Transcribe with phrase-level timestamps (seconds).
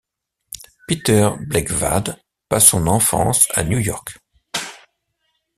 [0.87, 2.19] Peter Blegvad
[2.49, 4.15] passe son enfance à New York.